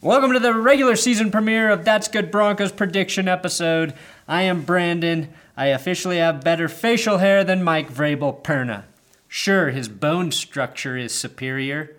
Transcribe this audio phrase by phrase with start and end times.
[0.00, 3.92] Welcome to the regular season premiere of That's Good Broncos prediction episode.
[4.28, 5.30] I am Brandon.
[5.56, 8.84] I officially have better facial hair than Mike Vrabel Perna.
[9.26, 11.96] Sure, his bone structure is superior,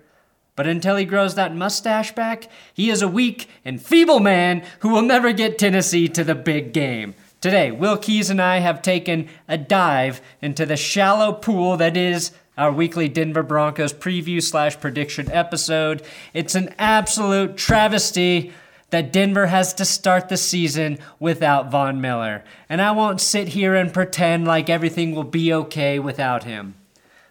[0.56, 4.88] but until he grows that mustache back, he is a weak and feeble man who
[4.88, 7.14] will never get Tennessee to the big game.
[7.42, 12.32] Today, Will Keys and I have taken a dive into the shallow pool that is
[12.60, 16.02] our weekly Denver Broncos preview slash prediction episode.
[16.34, 18.52] It's an absolute travesty
[18.90, 22.44] that Denver has to start the season without Von Miller.
[22.68, 26.74] And I won't sit here and pretend like everything will be okay without him.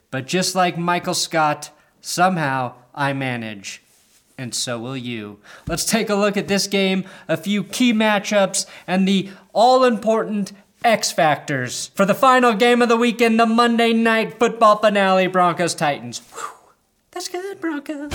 [0.09, 1.70] But just like Michael Scott,
[2.02, 3.84] somehow I manage.
[4.36, 5.38] And so will you.
[5.67, 10.53] Let's take a look at this game, a few key matchups, and the all important
[10.83, 15.75] X Factors for the final game of the weekend, the Monday night football finale, Broncos
[15.75, 16.21] Titans.
[17.11, 18.13] That's good, Broncos.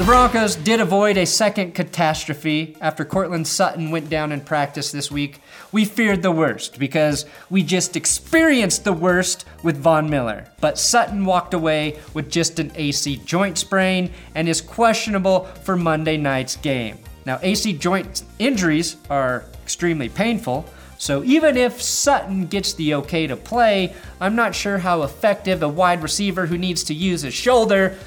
[0.00, 5.10] The Broncos did avoid a second catastrophe after Courtland Sutton went down in practice this
[5.10, 5.42] week.
[5.72, 10.50] We feared the worst because we just experienced the worst with Von Miller.
[10.58, 16.16] But Sutton walked away with just an AC joint sprain and is questionable for Monday
[16.16, 16.96] night's game.
[17.26, 20.64] Now, AC joint injuries are extremely painful.
[20.96, 25.68] So even if Sutton gets the okay to play, I'm not sure how effective a
[25.68, 27.98] wide receiver who needs to use his shoulder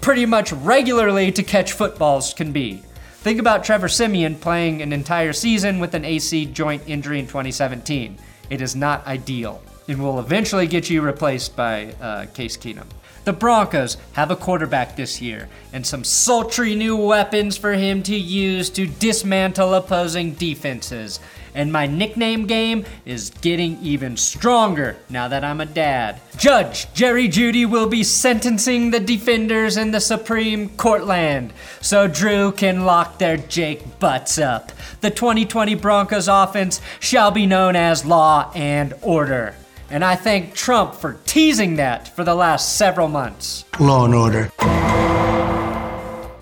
[0.00, 2.82] pretty much regularly to catch footballs can be.
[3.26, 8.16] Think about Trevor Siemian playing an entire season with an AC joint injury in 2017.
[8.50, 12.86] It is not ideal and will eventually get you replaced by uh, Case Keenum.
[13.24, 18.14] The Broncos have a quarterback this year and some sultry new weapons for him to
[18.14, 21.18] use to dismantle opposing defenses
[21.56, 26.20] and my nickname game is getting even stronger now that I'm a dad.
[26.36, 32.52] Judge Jerry Jeudy will be sentencing the defenders in the Supreme Court land so Drew
[32.52, 34.70] can lock their Jake butts up.
[35.00, 39.54] The 2020 Broncos offense shall be known as Law and Order.
[39.88, 43.64] And I thank Trump for teasing that for the last several months.
[43.80, 45.15] Law and Order.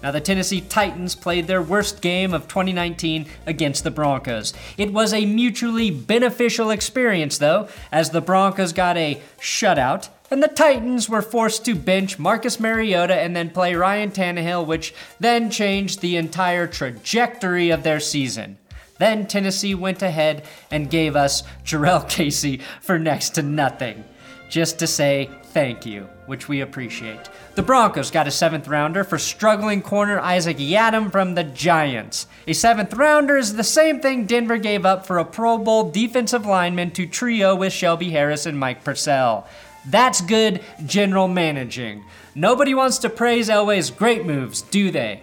[0.04, 4.52] Now, the Tennessee Titans played their worst game of 2019 against the Broncos.
[4.76, 10.48] It was a mutually beneficial experience, though, as the Broncos got a shutout, and the
[10.48, 16.02] Titans were forced to bench Marcus Mariota and then play Ryan Tannehill, which then changed
[16.02, 18.58] the entire trajectory of their season.
[18.98, 24.04] Then Tennessee went ahead and gave us Jurrell Casey for next to nothing,
[24.48, 27.28] just to say thank you, which we appreciate.
[27.54, 32.26] The Broncos got a seventh rounder for struggling corner Isaac Yiadom from the Giants.
[32.46, 36.44] A seventh rounder is the same thing Denver gave up for a Pro Bowl defensive
[36.44, 39.46] lineman to trio with Shelby Harris and Mike Purcell.
[39.86, 42.04] That's good general managing.
[42.34, 45.22] Nobody wants to praise Elway's great moves, do they?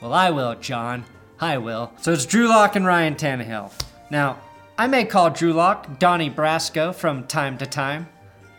[0.00, 1.04] Well, I will, John.
[1.38, 1.92] I will.
[2.00, 3.72] So it's Drew Lock and Ryan Tannehill.
[4.10, 4.38] Now,
[4.78, 8.08] I may call Drew Lock Donnie Brasco from time to time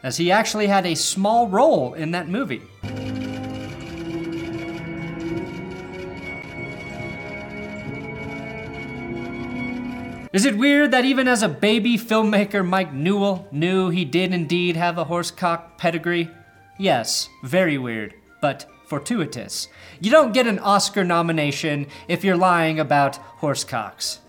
[0.07, 2.61] as he actually had a small role in that movie.
[10.31, 14.77] Is it weird that even as a baby filmmaker, Mike Newell knew he did indeed
[14.77, 16.31] have a horsecock pedigree?
[16.79, 19.67] Yes, very weird, but fortuitous.
[19.99, 24.19] You don't get an Oscar nomination if you're lying about horsecocks.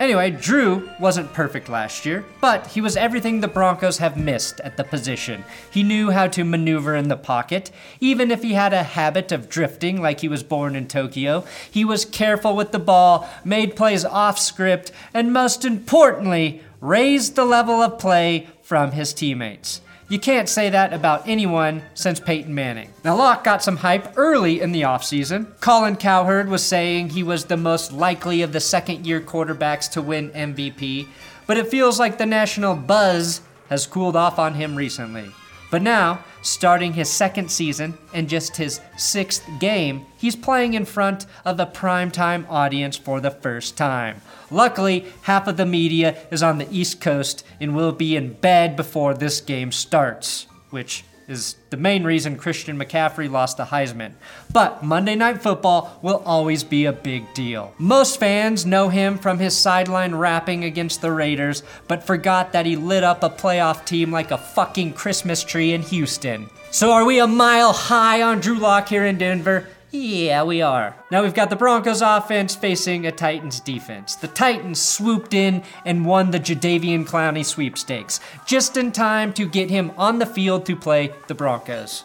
[0.00, 4.76] Anyway, Drew wasn't perfect last year, but he was everything the Broncos have missed at
[4.76, 5.44] the position.
[5.70, 7.70] He knew how to maneuver in the pocket,
[8.00, 11.44] even if he had a habit of drifting like he was born in Tokyo.
[11.70, 17.44] He was careful with the ball, made plays off script, and most importantly, raised the
[17.44, 19.80] level of play from his teammates.
[20.08, 22.92] You can't say that about anyone since Peyton Manning.
[23.04, 25.58] Now, Lock got some hype early in the offseason.
[25.60, 30.02] Colin Cowherd was saying he was the most likely of the second year quarterbacks to
[30.02, 31.08] win MVP,
[31.46, 35.32] but it feels like the national buzz has cooled off on him recently.
[35.72, 41.24] But now, starting his second season and just his sixth game, he's playing in front
[41.46, 44.20] of a primetime audience for the first time.
[44.50, 48.76] Luckily, half of the media is on the East Coast and will be in bed
[48.76, 54.12] before this game starts, which is the main reason Christian McCaffrey lost the Heisman.
[54.52, 57.74] But Monday Night Football will always be a big deal.
[57.78, 62.76] Most fans know him from his sideline rapping against the Raiders, but forgot that he
[62.76, 66.48] lit up a playoff team like a fucking Christmas tree in Houston.
[66.70, 69.68] So are we a mile high on Drew Lock here in Denver?
[69.94, 70.96] Yeah, we are.
[71.10, 74.14] Now we've got the Broncos offense facing a Titans defense.
[74.14, 79.68] The Titans swooped in and won the Jadeveon Clowney sweepstakes, just in time to get
[79.68, 82.04] him on the field to play the Broncos.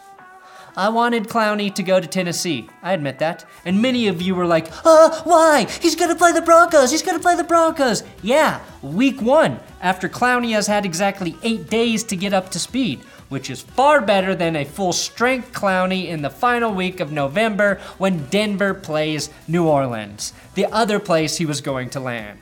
[0.75, 2.69] I wanted Clowney to go to Tennessee.
[2.84, 3.45] I admit that.
[3.63, 5.66] And many of you were like, uh, why?
[5.81, 6.92] He's gonna play the Broncos.
[6.92, 8.04] He's gonna play the Broncos.
[8.22, 13.00] Yeah, week one, after Clowney has had exactly eight days to get up to speed,
[13.30, 17.80] which is far better than a full strength Clowney in the final week of November
[17.98, 22.40] when Denver plays New Orleans, the other place he was going to land.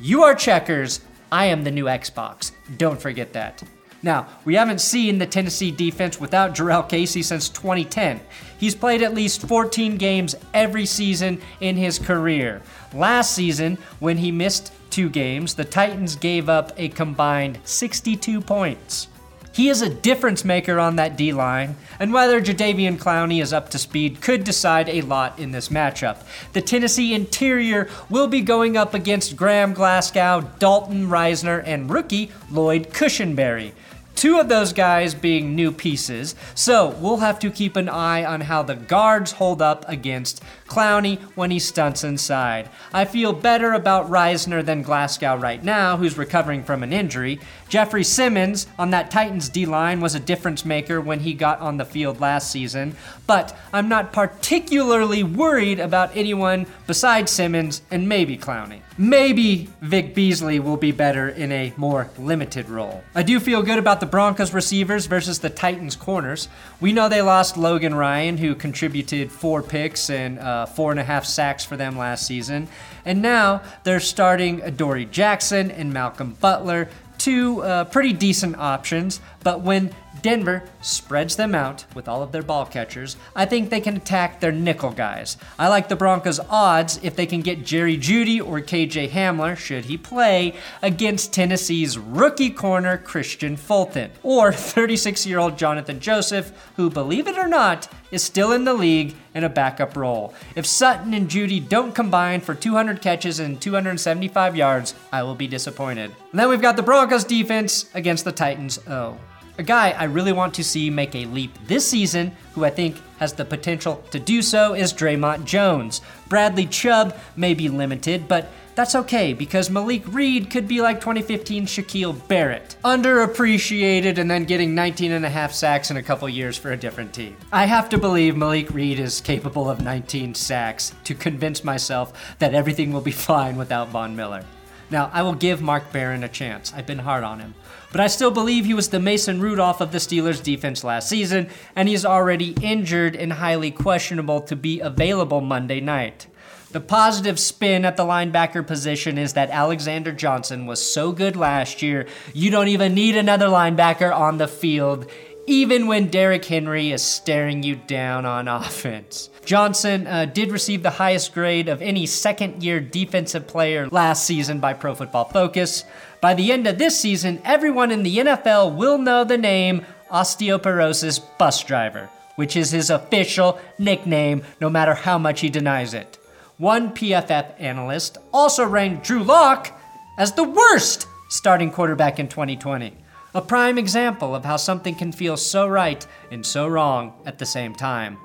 [0.00, 1.00] You are checkers.
[1.30, 2.52] I am the new Xbox.
[2.76, 3.62] Don't forget that.
[4.02, 8.20] Now, we haven't seen the Tennessee defense without Jurrell Casey since 2010.
[8.58, 12.62] He's played at least 14 games every season in his career.
[12.94, 19.08] Last season, when he missed two games, the Titans gave up a combined 62 points.
[19.52, 23.68] He is a difference maker on that D line, and whether Jadeveon Clowney is up
[23.70, 26.18] to speed could decide a lot in this matchup.
[26.52, 32.90] The Tennessee interior will be going up against Graham Glasgow, Dalton Risner, and rookie Lloyd
[32.90, 33.72] Cushenberry.
[34.14, 38.42] Two of those guys being new pieces, so we'll have to keep an eye on
[38.42, 42.70] how the guards hold up against Clowney when he stunts inside.
[42.94, 47.40] I feel better about Risner than Glasgow right now, who's recovering from an injury.
[47.68, 51.76] Jeffrey Simmons on that Titans D line was a difference maker when he got on
[51.76, 52.96] the field last season,
[53.26, 58.80] but I'm not particularly worried about anyone besides Simmons and maybe Clowney.
[58.98, 63.02] Maybe Vic Beasley will be better in a more limited role.
[63.14, 66.48] I do feel good about the Broncos receivers versus the Titans corners.
[66.80, 71.04] We know they lost Logan Ryan, who contributed four picks and uh, four and a
[71.04, 72.68] half sacks for them last season.
[73.04, 79.20] And now they're starting Adoree Jackson and Malcolm Butler, two uh, pretty decent options.
[79.42, 83.16] But when Denver spreads them out with all of their ball catchers.
[83.34, 85.36] I think they can attack their nickel guys.
[85.58, 89.86] I like the Broncos' odds if they can get Jerry Jeudy or KJ Hamler, should
[89.86, 96.90] he play, against Tennessee's rookie corner Kristian Fulton, or 36 year old Johnathan Joseph, who,
[96.90, 100.34] believe it or not, is still in the league in a backup role.
[100.56, 105.46] If Sutton and Jeudy don't combine for 200 catches and 275 yards, I will be
[105.46, 106.14] disappointed.
[106.30, 108.78] And then we've got the Broncos defense against the Titans.
[108.88, 109.18] Oh.
[109.60, 112.96] A guy I really want to see make a leap this season, who I think
[113.18, 116.00] has the potential to do so, is Dre'Mont Jones.
[116.30, 121.66] Bradley Chubb may be limited, but that's okay because Malik Reed could be like 2015
[121.66, 122.76] Shaquille Barrett.
[122.86, 126.76] Underappreciated and then getting 19 and a half sacks in a couple years for a
[126.78, 127.36] different team.
[127.52, 132.54] I have to believe Malik Reed is capable of 19 sacks to convince myself that
[132.54, 134.42] everything will be fine without Von Miller.
[134.90, 136.72] Now, I will give Mark Barron a chance.
[136.74, 137.54] I've been hard on him.
[137.92, 141.48] But I still believe he was the Mason Rudolph of the Steelers defense last season,
[141.74, 146.26] and he's already injured and highly questionable to be available Monday night.
[146.70, 151.82] The positive spin at the linebacker position is that Alexander Johnson was so good last
[151.82, 155.10] year, you don't even need another linebacker on the field
[155.50, 159.30] even when Derrick Henry is staring you down on offense.
[159.44, 164.60] Johnson uh, did receive the highest grade of any second year defensive player last season
[164.60, 165.84] by Pro Football Focus.
[166.20, 171.20] By the end of this season, everyone in the NFL will know the name osteoporosis
[171.36, 176.16] bus driver, which is his official nickname no matter how much he denies it.
[176.58, 179.76] One PFF analyst also ranked Drew Lock
[180.16, 182.99] as the worst starting quarterback in 2020.
[183.32, 187.46] A prime example of how something can feel so right and so wrong at the
[187.46, 188.18] same time.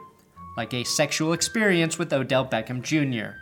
[0.57, 3.37] Like a sexual experience with Odell Beckham Jr.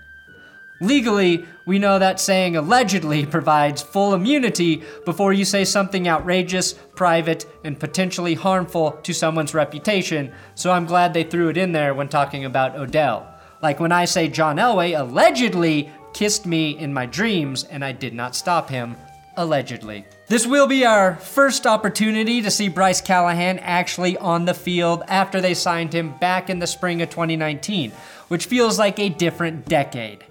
[0.82, 7.46] Legally, we know that saying allegedly provides full immunity before you say something outrageous, private,
[7.64, 12.10] and potentially harmful to someone's reputation, so I'm glad they threw it in there when
[12.10, 13.26] talking about Odell.
[13.62, 18.14] Like when I say John Elway allegedly kissed me in my dreams and I did
[18.14, 18.98] not stop him,
[19.38, 20.06] allegedly.
[20.28, 25.42] This will be our first opportunity to see Bryce Callahan actually on the field after
[25.42, 27.92] they signed him back in the spring of 2019,
[28.28, 30.24] which feels like a different decade.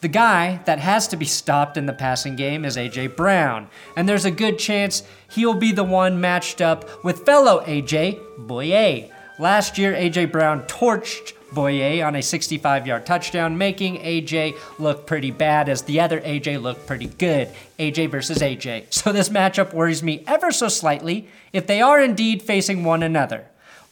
[0.00, 4.08] The guy that has to be stopped in the passing game is AJ Brown, and
[4.08, 9.10] there's a good chance he'll be the one matched up with fellow AJ Bouye.
[9.38, 15.30] Last year, AJ Brown torched Bouye on a 65 yard touchdown, making AJ look pretty
[15.30, 17.48] bad as the other AJ looked pretty good.
[17.78, 18.92] AJ versus AJ.
[18.92, 23.46] So this matchup worries me ever so slightly if they are indeed facing one another.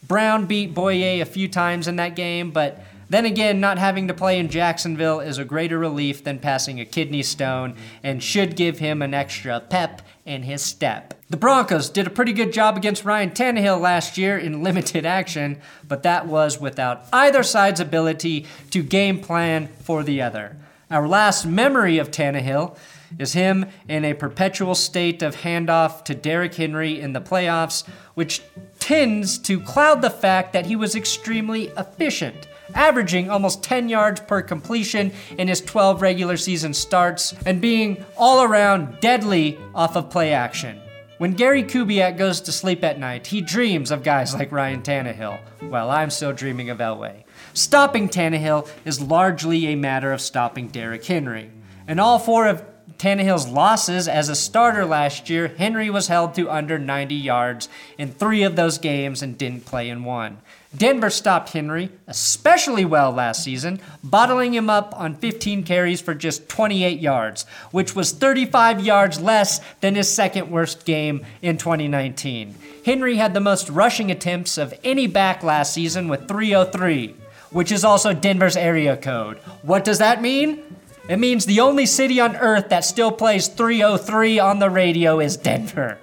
[0.07, 4.13] Brown beat Bouye a few times in that game, but Then again, not having to
[4.13, 8.77] play in Jacksonville is a greater relief than passing a kidney stone and should give
[8.77, 11.15] him an extra pep in his step.
[11.27, 15.59] The Broncos did a pretty good job against Ryan Tannehill last year in limited action,
[15.87, 20.55] but that was without either side's ability to game plan for the other.
[20.91, 22.77] Our last memory of Tannehill
[23.17, 28.43] is him in a perpetual state of handoff to Derrick Henry in the playoffs, which
[28.77, 34.41] tends to cloud the fact that he was extremely efficient averaging almost 10 yards per
[34.41, 40.33] completion in his 12 regular season starts, and being all around deadly off of play
[40.33, 40.79] action.
[41.19, 45.37] When Gary Kubiak goes to sleep at night, he dreams of guys like Ryan Tannehill,
[45.69, 47.23] while I'm still dreaming of Elway.
[47.53, 51.51] Stopping Tannehill is largely a matter of stopping Derrick Henry.
[51.87, 52.63] And all four of
[52.97, 58.11] Tannehill's losses as a starter last year, Henry was held to under 90 yards in
[58.11, 60.39] three of those games and didn't play in one.
[60.75, 66.47] Denver stopped Henry especially well last season, bottling him up on 15 carries for just
[66.47, 72.55] 28 yards, which was 35 yards less than his second worst game in 2019.
[72.85, 77.15] Henry had the most rushing attempts of any back last season with 303,
[77.51, 79.37] which is also Denver's area code.
[79.63, 80.61] What does that mean?
[81.09, 85.37] It means the only city on earth that still plays 303 on the radio is
[85.37, 85.97] Denver.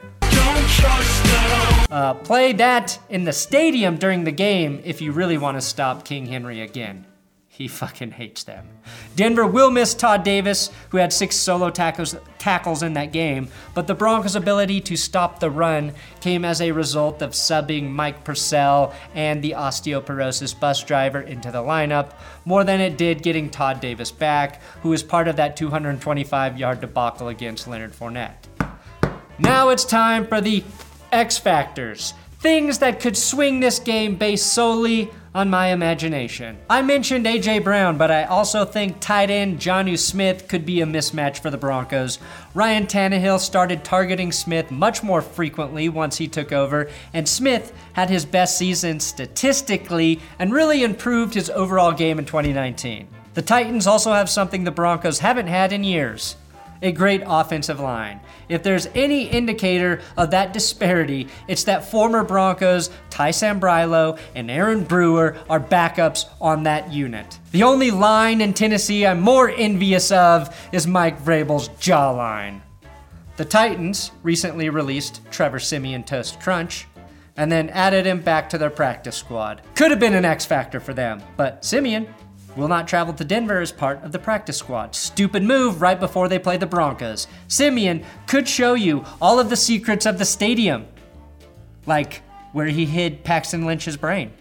[1.88, 6.04] Uh, play that in the stadium during the game if you really want to stop
[6.04, 7.06] King Henry again.
[7.56, 8.68] He fucking hates them.
[9.14, 13.86] Denver will miss Todd Davis, who had six solo tackles, tackles in that game, but
[13.86, 18.92] the Broncos' ability to stop the run came as a result of subbing Mike Purcell
[19.14, 22.12] and the osteoporosis bus driver into the lineup,
[22.44, 26.82] more than it did getting Todd Davis back, who was part of that 225 yard
[26.82, 28.34] debacle against Leonard Fournette.
[29.38, 30.62] Now it's time for the
[31.10, 32.12] X Factors.
[32.38, 36.56] Things that could swing this game based solely on my imagination.
[36.70, 37.58] I mentioned A.J.
[37.58, 41.58] Brown, but I also think tight end Jonnu Smith could be a mismatch for the
[41.58, 42.18] Broncos.
[42.54, 48.08] Ryan Tannehill started targeting Smith much more frequently once he took over, and Smith had
[48.08, 53.06] his best season statistically and really improved his overall game in 2019.
[53.34, 56.36] The Titans also have something the Broncos haven't had in years
[56.82, 58.20] a great offensive line.
[58.48, 64.84] If there's any indicator of that disparity, it's that former Broncos Ty Sambrailo and Aaron
[64.84, 67.38] Brewer are backups on that unit.
[67.52, 72.60] The only line in Tennessee I'm more envious of is Mike Vrabel's jawline.
[73.36, 76.86] The Titans recently released Trevor Siemian Toast Crunch
[77.36, 79.60] and then added him back to their practice squad.
[79.74, 82.06] Could have been an X factor for them, but Siemian
[82.56, 84.94] will not travel to Denver as part of the practice squad.
[84.94, 87.26] Stupid move right before they play the Broncos.
[87.48, 90.86] Siemian could show you all of the secrets of the stadium,
[91.86, 92.22] like
[92.52, 94.32] where he hid Paxton Lynch's brain.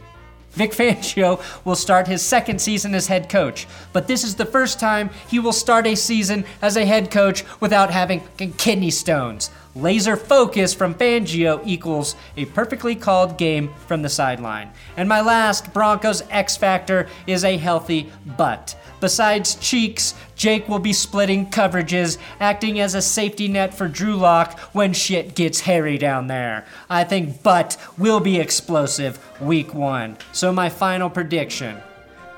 [0.51, 4.79] Vic Fangio will start his second season as head coach, but this is the first
[4.79, 8.22] time he will start a season as a head coach without having
[8.57, 9.51] kidney stones.
[9.75, 14.72] Laser focus from Fangio equals a perfectly called game from the sideline.
[14.96, 18.77] And my last Broncos X Factor is a healthy butt.
[19.01, 24.58] Besides cheeks, Jake will be splitting coverages, acting as a safety net for Drew Lock
[24.74, 26.65] when shit gets hairy down there.
[26.89, 30.17] I think Butt will be explosive week one.
[30.32, 31.82] So, my final prediction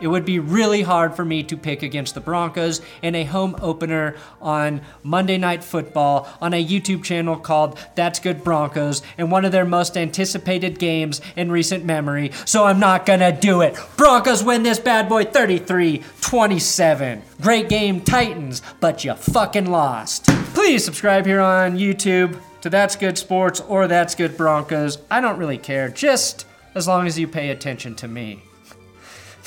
[0.01, 3.55] it would be really hard for me to pick against the Broncos in a home
[3.61, 9.45] opener on Monday Night Football on a YouTube channel called That's Good Broncos in one
[9.45, 13.77] of their most anticipated games in recent memory, so I'm not gonna do it.
[13.95, 17.21] Broncos win this bad boy 33 27.
[17.41, 20.25] Great game, Titans, but you fucking lost.
[20.53, 24.97] Please subscribe here on YouTube to That's Good Sports or That's Good Broncos.
[25.09, 28.43] I don't really care, just as long as you pay attention to me.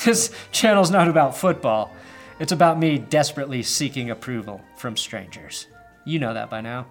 [0.05, 1.93] This channel's not about football.
[2.39, 5.67] It's about me desperately seeking approval from strangers.
[6.05, 6.87] You know that by now.